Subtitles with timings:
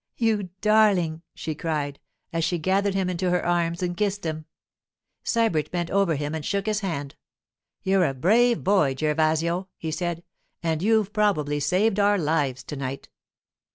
[0.17, 1.99] 'You darling!' she cried
[2.33, 4.45] as she gathered him into her arms and kissed him.
[5.23, 7.13] Sybert bent over him and shook his hand.
[7.83, 10.23] 'You're a brave boy, Gervasio,' he said;
[10.63, 13.09] 'and you've probably saved our lives to night.